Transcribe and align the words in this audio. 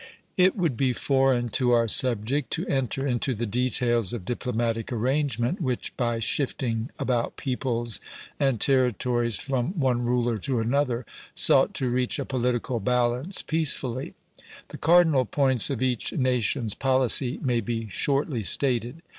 It 0.35 0.55
would 0.55 0.75
be 0.75 0.93
foreign 0.93 1.49
to 1.49 1.73
our 1.73 1.87
subject 1.87 2.49
to 2.53 2.65
enter 2.65 3.05
into 3.05 3.35
the 3.35 3.45
details 3.45 4.13
of 4.13 4.25
diplomatic 4.25 4.91
arrangement, 4.91 5.61
which, 5.61 5.95
by 5.95 6.17
shifting 6.17 6.89
about 6.97 7.37
peoples 7.37 8.01
and 8.39 8.59
territories 8.59 9.35
from 9.35 9.79
one 9.79 10.03
ruler 10.03 10.39
to 10.39 10.59
another, 10.59 11.05
sought 11.35 11.75
to 11.75 11.89
reach 11.91 12.17
a 12.17 12.25
political 12.25 12.79
balance 12.79 13.43
peacefully. 13.43 14.15
The 14.69 14.79
cardinal 14.79 15.25
points 15.25 15.69
of 15.69 15.83
each 15.83 16.13
nation's 16.13 16.73
policy 16.73 17.37
may 17.43 17.61
be 17.61 17.87
shortly 17.89 18.41
stated. 18.41 19.03